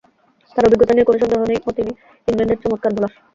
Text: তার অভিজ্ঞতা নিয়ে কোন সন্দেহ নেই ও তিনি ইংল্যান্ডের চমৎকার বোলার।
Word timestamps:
তার 0.55 0.67
অভিজ্ঞতা 0.67 0.93
নিয়ে 0.93 1.07
কোন 1.07 1.15
সন্দেহ 1.21 1.41
নেই 1.43 1.59
ও 1.61 1.75
তিনি 1.77 1.91
ইংল্যান্ডের 2.27 2.61
চমৎকার 2.63 2.91
বোলার। 2.95 3.11